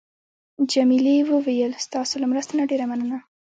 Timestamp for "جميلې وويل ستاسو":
0.71-2.13